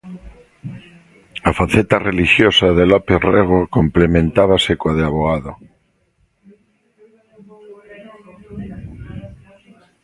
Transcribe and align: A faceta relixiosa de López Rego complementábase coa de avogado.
A 1.49 1.51
faceta 1.59 2.03
relixiosa 2.09 2.67
de 2.77 2.85
López 2.91 3.19
Rego 3.31 3.59
complementábase 3.77 4.71
coa 4.79 4.95
de 4.97 5.03
avogado. 5.09 5.51